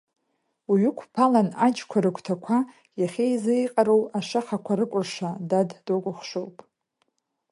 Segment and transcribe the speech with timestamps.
[0.71, 2.57] Уҩықәԥаланы аџьқәа рыгәҭақәа
[2.99, 6.55] иахьеизеиҟароу ашахақәа рыкәырша, дад, дукәхшоуп!